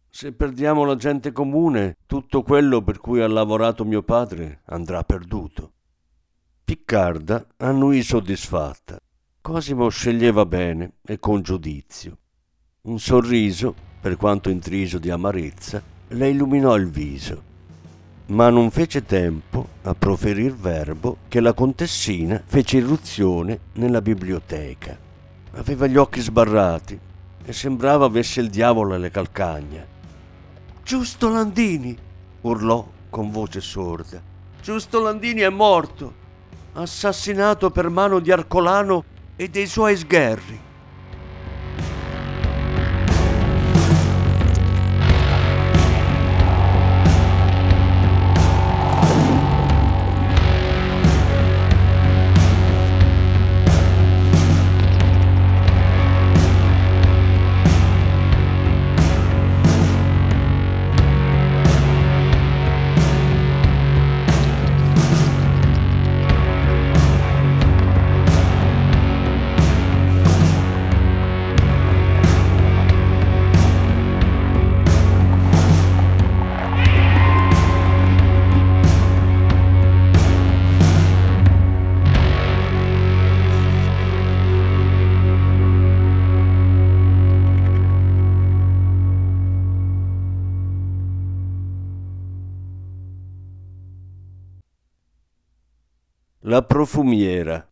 Se 0.09 0.33
perdiamo 0.33 0.85
la 0.85 0.95
gente 0.95 1.33
comune, 1.33 1.97
tutto 2.07 2.43
quello 2.43 2.83
per 2.83 2.99
cui 2.99 3.21
ha 3.21 3.26
lavorato 3.26 3.85
mio 3.85 4.02
padre 4.02 4.61
andrà 4.67 5.02
perduto. 5.02 5.73
Piccarda 6.64 7.45
annuì 7.57 8.02
soddisfatta. 8.02 9.00
Cosimo 9.41 9.88
sceglieva 9.88 10.47
bene 10.47 10.95
e 11.05 11.19
con 11.19 11.43
giudizio. 11.43 12.19
Un 12.83 13.00
sorriso, 13.00 13.75
per 14.00 14.17
quanto 14.17 14.49
intriso 14.49 14.99
di 14.99 15.11
amarezza, 15.11 15.83
le 16.09 16.29
illuminò 16.29 16.76
il 16.76 16.88
viso. 16.88 17.50
Ma 18.26 18.49
non 18.50 18.71
fece 18.71 19.05
tempo 19.05 19.69
a 19.83 19.95
proferir 19.95 20.55
verbo 20.55 21.19
che 21.29 21.41
la 21.41 21.52
contessina 21.52 22.41
fece 22.45 22.79
irruzione 22.79 23.59
nella 23.75 24.00
biblioteca. 24.00 24.97
Aveva 25.55 25.87
gli 25.87 25.97
occhi 25.97 26.21
sbarrati 26.21 26.99
e 27.45 27.52
sembrava 27.52 28.07
avesse 28.07 28.41
il 28.41 28.49
diavolo 28.49 28.95
alle 28.95 29.11
calcagna. 29.11 29.85
Giusto 30.83 31.29
Landini! 31.29 31.97
urlò 32.43 32.88
con 33.11 33.31
voce 33.31 33.61
sorda. 33.61 34.21
Giusto 34.62 35.00
Landini 35.00 35.41
è 35.41 35.50
morto, 35.50 36.14
assassinato 36.75 37.71
per 37.71 37.88
mano 37.88 38.21
di 38.21 38.31
Arcolano 38.31 39.05
e 39.37 39.49
dei 39.49 39.67
suoi 39.67 39.97
sgherri. 39.97 40.71
La 96.83 96.87
profumiera. 96.87 97.71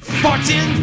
Fortune, 0.00 0.82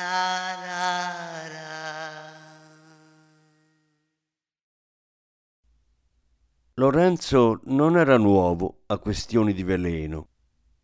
Lorenzo 6.81 7.59
non 7.65 7.95
era 7.95 8.17
nuovo 8.17 8.79
a 8.87 8.97
questioni 8.97 9.53
di 9.53 9.61
veleno. 9.61 10.29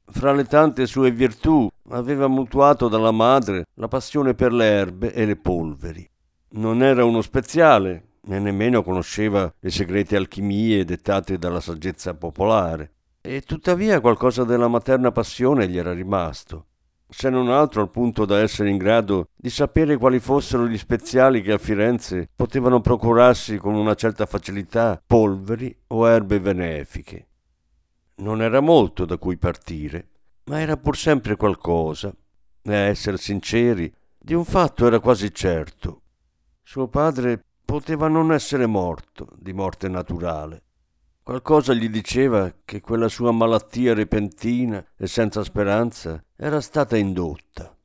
Fra 0.06 0.32
le 0.32 0.46
tante 0.46 0.86
sue 0.86 1.10
virtù 1.10 1.68
aveva 1.90 2.28
mutuato 2.28 2.88
dalla 2.88 3.10
madre 3.10 3.66
la 3.74 3.88
passione 3.88 4.36
per 4.36 4.54
le 4.54 4.66
erbe 4.66 5.12
e 5.12 5.26
le 5.26 5.38
polveri. 5.38 6.08
Non 6.50 6.84
era 6.84 7.04
uno 7.04 7.24
speziale, 7.24 8.20
né 8.26 8.38
nemmeno 8.38 8.84
conosceva 8.84 9.52
le 9.58 9.72
segrete 9.72 10.16
alchimie 10.16 10.86
dettate 10.86 11.40
dalla 11.40 11.62
saggezza 11.62 12.14
popolare, 12.14 12.92
e 13.20 13.42
tuttavia 13.42 14.00
qualcosa 14.00 14.44
della 14.44 14.68
materna 14.68 15.12
passione 15.12 15.68
gli 15.68 15.80
era 15.80 15.94
rimasto 15.94 16.66
se 17.10 17.30
non 17.30 17.50
altro 17.50 17.82
al 17.82 17.90
punto 17.90 18.26
da 18.26 18.40
essere 18.40 18.70
in 18.70 18.78
grado 18.78 19.30
di 19.36 19.50
sapere 19.50 19.98
quali 19.98 20.20
fossero 20.20 20.68
gli 20.68 20.78
speziali 20.78 21.42
che 21.42 21.54
a 21.54 21.58
Firenze 21.58 22.30
potevano 22.36 22.82
procurarsi 22.82 23.58
con 23.58 23.76
una 23.76 23.96
certa 23.96 24.26
facilità 24.26 25.02
polveri 25.06 25.76
o 25.88 26.08
erbe 26.08 26.42
benefiche. 26.42 27.28
Non 28.18 28.42
era 28.42 28.60
molto 28.60 29.06
da 29.06 29.18
cui 29.18 29.38
partire, 29.38 30.10
ma 30.46 30.60
era 30.60 30.76
pur 30.76 30.98
sempre 30.98 31.36
qualcosa, 31.36 32.14
e 32.62 32.74
a 32.74 32.88
essere 32.88 33.18
sinceri, 33.18 33.94
di 34.18 34.34
un 34.34 34.44
fatto 34.44 34.86
era 34.86 35.00
quasi 35.00 35.34
certo. 35.34 36.02
Suo 36.62 36.88
padre 36.88 37.44
poteva 37.64 38.08
non 38.08 38.34
essere 38.34 38.66
morto 38.66 39.30
di 39.38 39.54
morte 39.54 39.88
naturale. 39.88 40.64
Qualcosa 41.24 41.74
gli 41.74 41.90
diceva 41.90 42.54
che 42.64 42.82
quella 42.82 43.10
sua 43.10 43.32
malattia 43.32 43.94
repentina 43.94 44.84
e 44.98 45.08
senza 45.08 45.44
speranza 45.44 46.22
era 46.40 46.62
stata 46.62 46.96
indotta. 46.96 47.76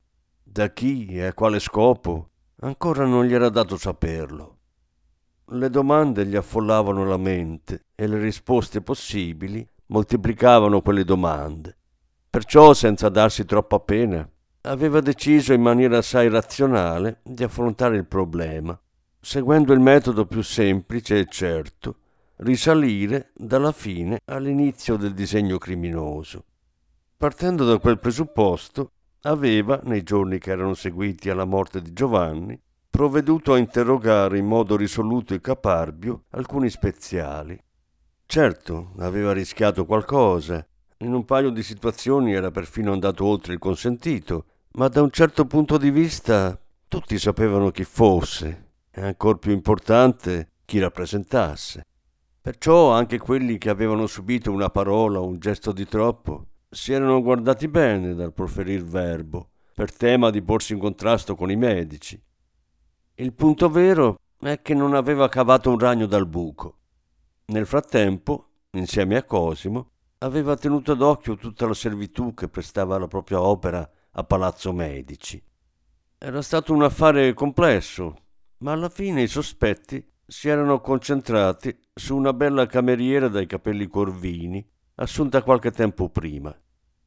Da 0.43 0.71
chi 0.73 1.07
e 1.07 1.25
a 1.25 1.33
quale 1.33 1.59
scopo 1.59 2.29
ancora 2.61 3.07
non 3.07 3.25
gli 3.25 3.33
era 3.33 3.49
dato 3.49 3.79
saperlo. 3.79 4.59
Le 5.47 5.71
domande 5.71 6.27
gli 6.27 6.37
affollavano 6.37 7.07
la 7.07 7.17
mente 7.17 7.87
e 7.95 8.07
le 8.07 8.19
risposte 8.19 8.83
possibili 8.83 9.67
moltiplicavano 9.87 10.83
quelle 10.83 11.03
domande. 11.03 11.79
Perciò, 12.29 12.75
senza 12.75 13.09
darsi 13.09 13.47
troppa 13.47 13.81
pena, 13.81 14.29
aveva 14.63 15.01
deciso 15.01 15.55
in 15.55 15.63
maniera 15.63 15.99
assai 15.99 16.29
razionale 16.29 17.21
di 17.23 17.43
affrontare 17.43 17.97
il 17.97 18.07
problema, 18.07 18.79
seguendo 19.19 19.73
il 19.73 19.81
metodo 19.81 20.27
più 20.27 20.43
semplice 20.43 21.19
e 21.19 21.27
certo 21.27 21.97
risalire 22.37 23.31
dalla 23.35 23.73
fine 23.73 24.21
all'inizio 24.27 24.97
del 24.97 25.15
disegno 25.15 25.57
criminoso. 25.57 26.45
Partendo 27.23 27.65
da 27.65 27.79
quel 27.79 28.01
presupposto, 28.01 28.95
aveva, 29.23 29.81
nei 29.85 30.03
giorni 30.03 30.41
che 30.41 30.51
erano 30.51 30.75
seguiti 30.75 31.31
alla 31.31 31.45
morte 31.45 31.81
di 31.81 31.93
Giovanni, 31.93 32.61
provveduto 32.91 33.53
a 33.53 33.59
interrogare 33.59 34.39
in 34.39 34.47
modo 34.47 34.75
risoluto 34.75 35.33
e 35.33 35.41
caparbio 35.41 36.25
alcuni 36.31 36.69
speziali. 36.69 37.57
Certo, 38.27 38.95
aveva 38.99 39.33
rischiato 39.33 39.87
qualcosa, 39.87 40.67
in 40.97 41.15
un 41.15 41.25
paio 41.25 41.51
di 41.51 41.63
situazioni 41.63 42.33
era 42.33 42.51
perfino 42.51 42.91
andato 42.91 43.25
oltre 43.25 43.53
il 43.53 43.61
consentito, 43.61 44.47
ma 44.73 44.89
da 44.89 45.01
un 45.01 45.13
certo 45.13 45.45
punto 45.45 45.79
di 45.79 45.93
vista 45.93 46.61
tutti 46.89 47.21
sapevano 47.21 47.71
chi 47.71 47.85
fosse 47.85 48.71
e 48.91 49.01
ancor 49.01 49.39
più 49.39 49.53
importante 49.53 50.55
chi 50.65 50.81
rappresentasse. 50.81 51.87
Perciò 52.41 52.91
anche 52.91 53.19
quelli 53.19 53.59
che 53.59 53.71
avevano 53.71 54.09
subito 54.09 54.51
una 54.51 54.71
parola 54.71 55.21
o 55.21 55.27
un 55.27 55.39
gesto 55.39 55.71
di 55.71 55.87
troppo 55.87 56.47
si 56.75 56.95
erano 56.95 57.21
guardati 57.21 57.69
bene 57.69 58.15
dal 58.15 58.33
proferir 58.33 58.83
verbo, 58.83 59.51
per 59.75 59.95
tema 59.95 60.31
di 60.31 60.41
porsi 60.41 60.73
in 60.73 60.79
contrasto 60.79 61.37
con 61.37 61.51
i 61.51 61.57
medici. 61.57 62.19
Il 63.17 63.35
punto 63.35 63.69
vero 63.69 64.17
è 64.39 64.63
che 64.63 64.73
non 64.73 64.95
aveva 64.95 65.29
cavato 65.29 65.69
un 65.69 65.79
ragno 65.79 66.07
dal 66.07 66.27
buco. 66.27 66.79
Nel 67.47 67.67
frattempo, 67.67 68.49
insieme 68.71 69.17
a 69.17 69.25
Cosimo, 69.25 69.91
aveva 70.19 70.57
tenuto 70.57 70.95
d'occhio 70.95 71.37
tutta 71.37 71.67
la 71.67 71.75
servitù 71.75 72.33
che 72.33 72.49
prestava 72.49 72.99
la 72.99 73.07
propria 73.07 73.43
opera 73.43 73.89
a 74.13 74.25
Palazzo 74.25 74.73
Medici. 74.73 75.43
Era 76.17 76.41
stato 76.41 76.73
un 76.73 76.85
affare 76.85 77.35
complesso, 77.35 78.17
ma 78.59 78.73
alla 78.73 78.89
fine 78.89 79.21
i 79.21 79.29
sospetti 79.29 80.03
si 80.27 80.49
erano 80.49 80.81
concentrati 80.81 81.79
su 81.93 82.17
una 82.17 82.33
bella 82.33 82.65
cameriera 82.65 83.29
dai 83.29 83.45
capelli 83.45 83.87
corvini, 83.89 84.67
assunta 84.95 85.43
qualche 85.43 85.71
tempo 85.71 86.09
prima. 86.09 86.57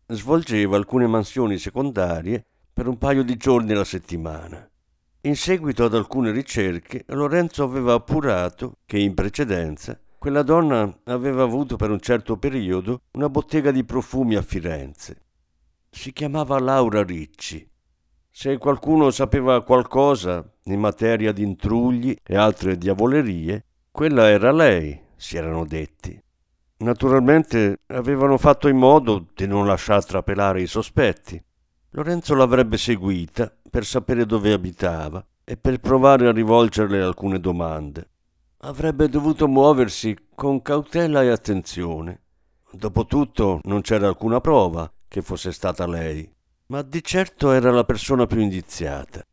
Svolgeva 0.07 0.75
alcune 0.75 1.07
mansioni 1.07 1.57
secondarie 1.57 2.45
per 2.73 2.87
un 2.87 2.97
paio 2.97 3.23
di 3.23 3.37
giorni 3.37 3.71
alla 3.71 3.83
settimana. 3.83 4.69
In 5.21 5.35
seguito 5.35 5.85
ad 5.85 5.95
alcune 5.95 6.31
ricerche, 6.31 7.03
Lorenzo 7.07 7.63
aveva 7.63 7.93
appurato 7.93 8.77
che 8.85 8.99
in 8.99 9.13
precedenza 9.13 9.99
quella 10.17 10.43
donna 10.43 10.99
aveva 11.05 11.43
avuto 11.43 11.75
per 11.75 11.89
un 11.89 11.99
certo 11.99 12.37
periodo 12.37 13.01
una 13.13 13.29
bottega 13.29 13.71
di 13.71 13.83
profumi 13.83 14.35
a 14.35 14.41
Firenze. 14.41 15.21
Si 15.89 16.11
chiamava 16.13 16.59
Laura 16.59 17.03
Ricci 17.03 17.67
se 18.37 18.57
qualcuno 18.57 19.11
sapeva 19.11 19.63
qualcosa 19.63 20.45
in 20.63 20.77
materia 20.77 21.31
di 21.31 21.41
intrugli 21.41 22.13
e 22.21 22.35
altre 22.35 22.77
diavolerie, 22.77 23.63
quella 23.89 24.27
era 24.27 24.51
lei, 24.51 24.99
si 25.15 25.37
erano 25.37 25.65
detti. 25.65 26.21
Naturalmente 26.77 27.81
avevano 27.88 28.38
fatto 28.38 28.67
in 28.67 28.77
modo 28.77 29.27
di 29.33 29.47
non 29.47 29.65
lasciar 29.65 30.03
trapelare 30.05 30.61
i 30.61 30.67
sospetti. 30.67 31.41
Lorenzo 31.91 32.35
l'avrebbe 32.35 32.77
seguita 32.77 33.53
per 33.69 33.85
sapere 33.85 34.25
dove 34.25 34.51
abitava 34.51 35.25
e 35.43 35.57
per 35.57 35.79
provare 35.79 36.27
a 36.27 36.31
rivolgerle 36.31 37.01
alcune 37.01 37.39
domande. 37.39 38.09
Avrebbe 38.59 39.07
dovuto 39.07 39.47
muoversi 39.47 40.17
con 40.33 40.61
cautela 40.61 41.23
e 41.23 41.29
attenzione. 41.29 42.21
Dopotutto 42.71 43.61
non 43.63 43.81
c'era 43.81 44.07
alcuna 44.07 44.41
prova 44.41 44.91
che 45.07 45.21
fosse 45.21 45.51
stata 45.51 45.88
lei 45.88 46.33
ma 46.67 46.81
di 46.81 47.03
certo 47.03 47.51
era 47.51 47.71
la 47.71 47.83
persona 47.83 48.25
più 48.25 48.39
indiziata. 48.39 49.23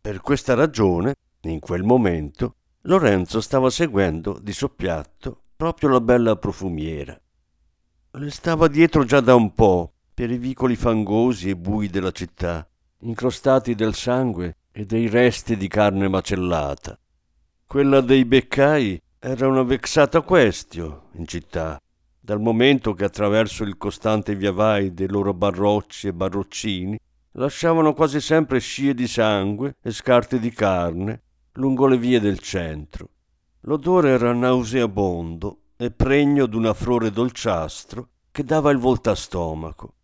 Per 0.00 0.20
questa 0.20 0.54
ragione, 0.54 1.14
in 1.42 1.58
quel 1.58 1.82
momento, 1.82 2.56
Lorenzo 2.82 3.40
stava 3.40 3.68
seguendo 3.68 4.38
di 4.40 4.52
soppiatto 4.52 5.42
proprio 5.56 5.88
la 5.88 6.00
bella 6.00 6.36
profumiera. 6.36 7.18
Le 8.10 8.30
stava 8.30 8.68
dietro 8.68 9.04
già 9.04 9.20
da 9.20 9.34
un 9.34 9.54
po', 9.54 9.92
per 10.12 10.30
i 10.30 10.38
vicoli 10.38 10.76
fangosi 10.76 11.50
e 11.50 11.56
bui 11.56 11.88
della 11.88 12.10
città, 12.10 12.68
incrostati 13.00 13.74
del 13.74 13.94
sangue 13.94 14.56
e 14.70 14.84
dei 14.84 15.08
resti 15.08 15.56
di 15.56 15.68
carne 15.68 16.08
macellata. 16.08 16.98
Quella 17.66 18.00
dei 18.00 18.24
beccai 18.24 19.00
era 19.18 19.48
una 19.48 19.62
vexata 19.62 20.20
questio 20.20 21.08
in 21.14 21.26
città, 21.26 21.80
dal 22.20 22.40
momento 22.40 22.92
che 22.92 23.04
attraverso 23.04 23.64
il 23.64 23.76
costante 23.76 24.34
viavai 24.34 24.92
dei 24.92 25.08
loro 25.08 25.32
barrocci 25.32 26.08
e 26.08 26.12
barroccini 26.12 26.98
lasciavano 27.32 27.92
quasi 27.94 28.20
sempre 28.20 28.58
scie 28.58 28.94
di 28.94 29.06
sangue 29.06 29.76
e 29.82 29.90
scarti 29.90 30.38
di 30.38 30.50
carne 30.50 31.22
lungo 31.52 31.86
le 31.86 31.96
vie 31.96 32.20
del 32.20 32.38
centro. 32.38 33.08
L'odore 33.68 34.10
era 34.10 34.32
nauseabondo 34.32 35.62
e 35.76 35.90
pregno 35.90 36.46
d'un 36.46 36.66
affrore 36.66 37.10
dolciastro 37.10 38.10
che 38.30 38.44
dava 38.44 38.70
il 38.70 38.78
volto 38.78 39.10
a 39.10 39.16
stomaco. 39.16 39.94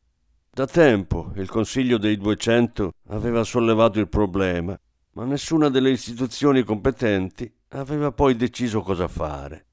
Da 0.51 0.67
tempo 0.67 1.31
il 1.37 1.49
Consiglio 1.49 1.97
dei 1.97 2.17
Duecento 2.17 2.95
aveva 3.11 3.45
sollevato 3.45 4.01
il 4.01 4.09
problema, 4.09 4.77
ma 5.13 5.25
nessuna 5.25 5.69
delle 5.69 5.91
istituzioni 5.91 6.65
competenti 6.65 7.49
aveva 7.69 8.11
poi 8.11 8.35
deciso 8.35 8.81
cosa 8.81 9.07
fare. 9.07 9.67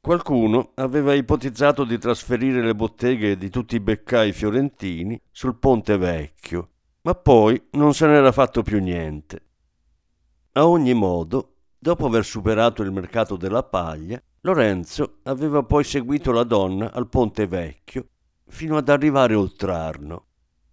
Qualcuno 0.00 0.70
aveva 0.76 1.12
ipotizzato 1.12 1.84
di 1.84 1.98
trasferire 1.98 2.62
le 2.62 2.74
botteghe 2.74 3.36
di 3.36 3.50
tutti 3.50 3.76
i 3.76 3.80
beccai 3.80 4.32
fiorentini 4.32 5.20
sul 5.30 5.56
Ponte 5.56 5.98
Vecchio, 5.98 6.70
ma 7.02 7.14
poi 7.14 7.62
non 7.72 7.92
se 7.92 8.06
n'era 8.06 8.32
fatto 8.32 8.62
più 8.62 8.80
niente. 8.80 9.42
A 10.52 10.66
ogni 10.66 10.94
modo, 10.94 11.53
dopo 11.84 12.06
aver 12.06 12.24
superato 12.24 12.82
il 12.82 12.90
mercato 12.90 13.36
della 13.36 13.62
paglia, 13.62 14.18
Lorenzo 14.40 15.18
aveva 15.24 15.64
poi 15.64 15.84
seguito 15.84 16.32
la 16.32 16.44
donna 16.44 16.90
al 16.90 17.10
Ponte 17.10 17.46
Vecchio 17.46 18.06
fino 18.48 18.78
ad 18.78 18.88
arrivare 18.88 19.34
oltr'Arno. 19.34 20.24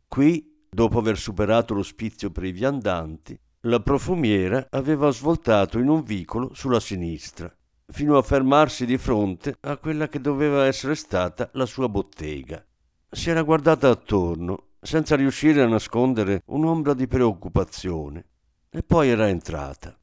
Qui, 0.08 0.68
dopo 0.70 1.00
aver 1.00 1.18
superato 1.18 1.74
l'ospizio 1.74 2.32
per 2.32 2.46
i 2.46 2.54
viandanti, 2.54 3.38
La 3.64 3.82
profumiera 3.82 4.68
aveva 4.70 5.12
svoltato 5.12 5.80
in 5.80 5.90
un 5.90 6.02
vicolo 6.02 6.54
sulla 6.54 6.80
sinistra, 6.80 7.54
fino 7.88 8.18
a 8.18 8.22
fermarsi 8.22 8.86
di 8.86 8.98
fronte 8.98 9.58
a 9.60 9.76
quella 9.78 10.08
che 10.08 10.22
doveva 10.22 10.66
essere 10.66 10.96
stata 10.96 11.50
la 11.54 11.66
sua 11.66 11.90
bottega. 11.90 12.66
Si 13.10 13.30
era 13.30 13.42
guardata 13.42 13.90
attorno, 13.90 14.70
senza 14.82 15.18
riuscire 15.18 15.62
a 15.62 15.68
nascondere 15.68 16.42
un'ombra 16.46 16.94
di 16.94 17.06
preoccupazione, 17.06 18.26
e 18.70 18.82
poi 18.82 19.10
era 19.10 19.28
entrata. 19.28 19.94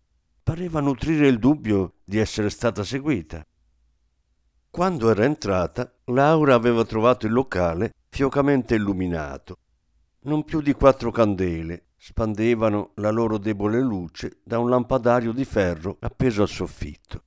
Pareva 0.49 0.81
nutrire 0.81 1.29
il 1.29 1.39
dubbio 1.39 1.97
di 2.05 2.17
essere 2.17 2.49
stata 2.49 2.83
seguita. 2.83 3.45
Quando 4.71 5.11
era 5.11 5.27
entrata, 5.27 5.93
Laura 6.05 6.55
aveva 6.55 6.87
trovato 6.87 7.27
il 7.27 7.35
locale 7.35 7.93
fiocamente 8.09 8.75
illuminato. 8.75 9.59
Non 10.21 10.45
più 10.45 10.63
di 10.63 10.73
quattro 10.73 11.11
candele 11.11 11.89
spandevano 11.99 12.93
la 12.95 13.11
loro 13.11 13.37
debole 13.37 13.79
luce 13.83 14.41
da 14.43 14.59
un 14.59 14.71
lampadario 14.71 15.33
di 15.33 15.45
ferro 15.45 15.99
appeso 16.01 16.41
al 16.41 16.49
soffitto. 16.49 17.25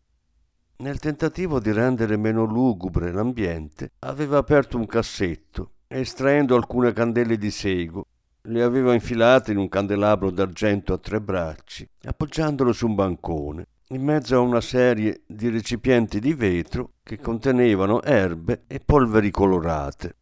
Nel 0.78 0.98
tentativo 0.98 1.60
di 1.60 1.72
rendere 1.72 2.18
meno 2.18 2.44
lugubre 2.44 3.12
l'ambiente, 3.12 3.92
aveva 4.00 4.40
aperto 4.40 4.78
un 4.78 4.88
cassetto 4.88 5.74
estraendo 5.88 6.56
alcune 6.56 6.92
candele 6.92 7.38
di 7.38 7.52
sego, 7.52 8.08
le 8.46 8.64
aveva 8.64 8.94
infilate 8.94 9.52
in 9.52 9.58
un 9.58 9.70
candelabro 9.70 10.32
d'argento 10.32 10.94
a 10.94 10.98
tre 10.98 11.22
bracci, 11.22 11.88
appoggiandolo 12.04 12.74
su 12.74 12.88
un 12.88 12.96
bancone, 12.96 13.68
in 13.90 14.04
mezzo 14.04 14.36
a 14.36 14.40
una 14.40 14.62
serie 14.62 15.24
di 15.28 15.50
recipienti 15.50 16.20
di 16.20 16.34
vetro 16.34 16.94
che 17.04 17.20
contenevano 17.20 18.02
erbe 18.02 18.64
e 18.68 18.80
polveri 18.80 19.30
colorate. 19.30 20.16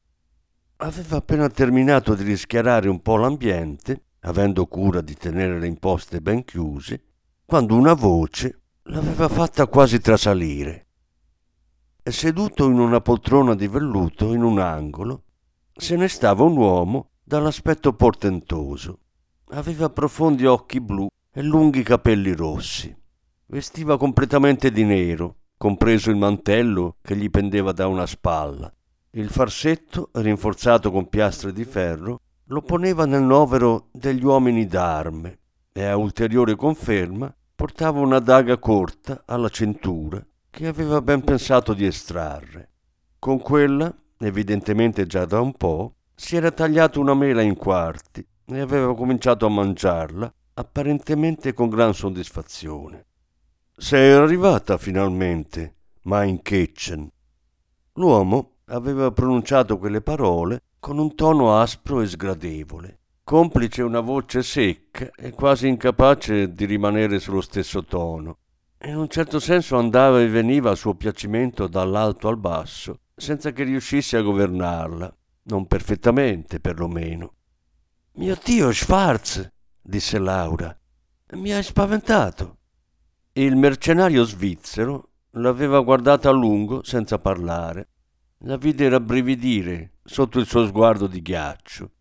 Aveva 0.78 1.18
appena 1.18 1.48
terminato 1.50 2.16
di 2.16 2.24
rischiarare 2.24 2.90
un 2.90 3.02
po' 3.02 3.18
l'ambiente, 3.18 4.04
avendo 4.22 4.66
cura 4.66 5.02
di 5.02 5.16
tenere 5.16 5.60
le 5.60 5.68
imposte 5.68 6.20
ben 6.20 6.44
chiuse, 6.44 7.04
quando 7.46 7.76
una 7.76 7.94
voce 7.94 8.62
l'aveva 8.84 9.30
fatta 9.30 9.68
quasi 9.68 10.00
trasalire. 10.00 10.88
Seduto 12.10 12.68
in 12.68 12.80
una 12.80 13.02
poltrona 13.02 13.54
di 13.54 13.68
velluto 13.68 14.34
in 14.34 14.42
un 14.42 14.58
angolo, 14.58 15.26
se 15.74 15.96
ne 15.96 16.08
stava 16.08 16.44
un 16.44 16.58
uomo 16.58 17.09
dall'aspetto 17.30 17.94
portentoso. 17.94 19.02
Aveva 19.50 19.92
profondi 19.92 20.48
occhi 20.48 20.82
blu 20.82 21.08
e 21.32 21.44
lunghi 21.44 21.84
capelli 21.84 22.34
rossi. 22.34 22.92
Vestiva 23.46 24.00
completamente 24.00 24.72
di 24.72 24.84
nero, 24.84 25.36
compreso 25.56 26.10
il 26.10 26.16
mantello 26.16 26.96
che 27.04 27.16
gli 27.16 27.30
pendeva 27.30 27.72
da 27.72 27.86
una 27.86 28.08
spalla. 28.08 28.74
Il 29.12 29.30
farsetto, 29.30 30.10
rinforzato 30.14 30.90
con 30.90 31.08
piastre 31.08 31.54
di 31.54 31.66
ferro, 31.66 32.22
lo 32.46 32.64
poneva 32.64 33.06
nel 33.06 33.22
novero 33.22 33.90
degli 33.92 34.26
uomini 34.26 34.66
d'arme 34.66 35.38
e 35.72 35.86
a 35.86 35.98
ulteriore 35.98 36.56
conferma 36.56 37.32
portava 37.54 38.00
una 38.00 38.18
daga 38.18 38.58
corta 38.58 39.22
alla 39.28 39.50
cintura 39.50 40.20
che 40.50 40.66
aveva 40.66 41.00
ben 41.00 41.24
pensato 41.24 41.76
di 41.76 41.86
estrarre. 41.86 42.72
Con 43.20 43.40
quella, 43.40 43.96
evidentemente 44.18 45.06
già 45.06 45.26
da 45.26 45.40
un 45.40 45.54
po', 45.54 45.94
si 46.20 46.36
era 46.36 46.52
tagliato 46.52 47.00
una 47.00 47.14
mela 47.14 47.42
in 47.42 47.56
quarti 47.56 48.28
e 48.46 48.60
aveva 48.60 48.94
cominciato 48.94 49.46
a 49.46 49.50
mangiarla, 49.50 50.34
apparentemente 50.56 51.54
con 51.54 51.70
gran 51.70 51.94
soddisfazione. 51.94 53.06
Sei 53.78 54.12
arrivata 54.12 54.78
finalmente, 54.78 55.76
Mein 56.02 56.42
Kitchen. 56.42 57.10
L'uomo 57.94 58.58
aveva 58.66 59.12
pronunciato 59.12 59.78
quelle 59.78 60.02
parole 60.02 60.64
con 60.78 60.98
un 60.98 61.16
tono 61.16 61.58
aspro 61.58 62.02
e 62.02 62.08
sgradevole 62.08 62.98
complice 63.24 63.84
una 63.84 64.00
voce 64.00 64.42
secca 64.42 65.12
e 65.16 65.30
quasi 65.32 65.68
incapace 65.68 66.52
di 66.52 66.66
rimanere 66.66 67.20
sullo 67.20 67.42
stesso 67.42 67.86
tono. 67.86 68.40
In 68.86 68.98
un 68.98 69.08
certo 69.08 69.40
senso 69.40 69.78
andava 69.78 70.20
e 70.20 70.28
veniva 70.28 70.72
a 70.72 70.76
suo 70.76 70.96
piacimento 70.96 71.68
dall'alto 71.68 72.28
al 72.28 72.38
basso, 72.38 73.02
senza 73.16 73.52
che 73.52 73.64
riuscisse 73.64 74.18
a 74.18 74.22
governarla, 74.22 75.16
non 75.44 75.66
perfettamente 75.68 76.60
perlomeno. 76.60 77.34
Mio 78.14 78.38
Dio, 78.44 78.72
Schwarz, 78.72 79.50
disse 79.82 80.20
Laura, 80.20 80.78
mi 81.34 81.52
hai 81.52 81.64
spaventato. 81.64 82.58
Il 83.34 83.56
mercenario 83.56 84.24
svizzero 84.24 85.12
l'aveva 85.32 85.80
guardata 85.82 86.30
a 86.30 86.34
lungo 86.34 86.84
senza 86.84 87.20
parlare. 87.20 87.90
La 88.44 88.58
vide 88.58 88.90
rabbrividire 88.90 89.98
sotto 90.04 90.40
il 90.40 90.46
suo 90.46 90.66
sguardo 90.66 91.08
di 91.08 91.22
ghiaccio. 91.22 91.92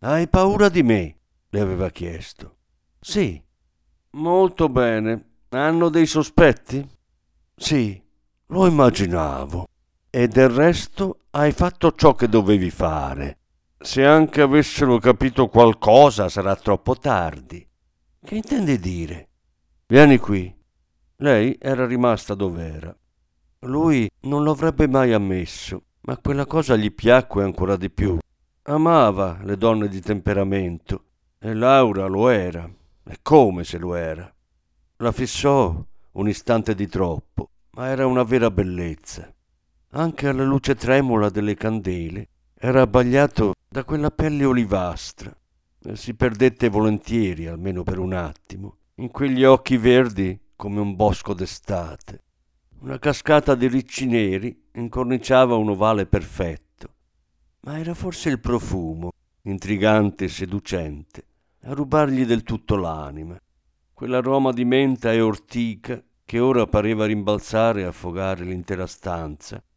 Hai 0.00 0.28
paura 0.28 0.68
di 0.68 0.82
me? 0.82 1.16
le 1.50 1.60
aveva 1.60 1.90
chiesto. 1.90 2.58
Sì. 3.00 3.42
Molto 4.12 4.68
bene. 4.68 5.38
Hanno 5.50 5.88
dei 5.88 6.06
sospetti? 6.06 6.86
Sì, 7.56 8.00
lo 8.46 8.66
immaginavo. 8.66 9.66
E 10.12 10.26
del 10.26 10.48
resto 10.48 11.20
hai 11.30 11.52
fatto 11.52 11.92
ciò 11.92 12.16
che 12.16 12.28
dovevi 12.28 12.70
fare. 12.70 13.38
Se 13.78 14.04
anche 14.04 14.40
avessero 14.40 14.98
capito 14.98 15.46
qualcosa 15.46 16.28
sarà 16.28 16.56
troppo 16.56 16.96
tardi. 16.96 17.64
Che 18.20 18.34
intendi 18.34 18.80
dire? 18.80 19.28
Vieni 19.86 20.18
qui. 20.18 20.52
Lei 21.18 21.56
era 21.60 21.86
rimasta 21.86 22.34
dov'era. 22.34 22.92
Lui 23.60 24.10
non 24.22 24.42
lo 24.42 24.50
avrebbe 24.50 24.88
mai 24.88 25.12
ammesso, 25.12 25.84
ma 26.00 26.18
quella 26.18 26.44
cosa 26.44 26.74
gli 26.74 26.92
piacque 26.92 27.44
ancora 27.44 27.76
di 27.76 27.88
più. 27.88 28.18
Amava 28.62 29.38
le 29.44 29.56
donne 29.56 29.86
di 29.86 30.00
temperamento 30.00 31.04
e 31.38 31.54
Laura 31.54 32.06
lo 32.06 32.28
era, 32.30 32.68
e 33.04 33.18
come 33.22 33.62
se 33.62 33.78
lo 33.78 33.94
era. 33.94 34.28
La 34.96 35.12
fissò 35.12 35.72
un 36.12 36.28
istante 36.28 36.74
di 36.74 36.88
troppo, 36.88 37.50
ma 37.70 37.86
era 37.86 38.06
una 38.06 38.24
vera 38.24 38.50
bellezza. 38.50 39.32
Anche 39.92 40.28
alla 40.28 40.44
luce 40.44 40.76
tremula 40.76 41.30
delle 41.30 41.56
candele 41.56 42.28
era 42.54 42.82
abbagliato 42.82 43.54
da 43.68 43.82
quella 43.82 44.12
pelle 44.12 44.44
olivastra. 44.44 45.36
Si 45.94 46.14
perdette 46.14 46.68
volentieri, 46.68 47.48
almeno 47.48 47.82
per 47.82 47.98
un 47.98 48.12
attimo, 48.12 48.76
in 48.96 49.10
quegli 49.10 49.42
occhi 49.42 49.76
verdi 49.78 50.38
come 50.54 50.78
un 50.78 50.94
bosco 50.94 51.34
d'estate. 51.34 52.22
Una 52.82 53.00
cascata 53.00 53.56
di 53.56 53.66
ricci 53.66 54.06
neri 54.06 54.68
incorniciava 54.74 55.56
un 55.56 55.70
ovale 55.70 56.06
perfetto. 56.06 56.94
Ma 57.62 57.76
era 57.76 57.94
forse 57.94 58.28
il 58.28 58.38
profumo, 58.38 59.10
intrigante 59.42 60.26
e 60.26 60.28
seducente, 60.28 61.24
a 61.62 61.72
rubargli 61.72 62.24
del 62.24 62.44
tutto 62.44 62.76
l'anima, 62.76 63.36
quell'aroma 63.92 64.52
di 64.52 64.64
menta 64.64 65.12
e 65.12 65.20
ortica 65.20 66.00
che 66.24 66.38
ora 66.38 66.68
pareva 66.68 67.06
rimbalzare 67.06 67.80
e 67.80 67.86
affogare 67.86 68.44
l'intera 68.44 68.86
stanza 68.86 69.60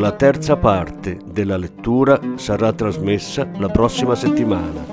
La 0.00 0.12
terza 0.12 0.56
parte 0.56 1.18
della 1.30 1.58
lettura 1.58 2.18
sarà 2.36 2.72
trasmessa 2.72 3.46
la 3.58 3.68
prossima 3.68 4.14
settimana. 4.14 4.86